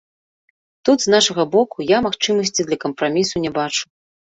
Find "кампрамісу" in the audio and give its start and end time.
2.89-3.35